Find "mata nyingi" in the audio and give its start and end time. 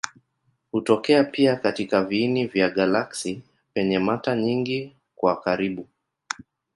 3.99-4.95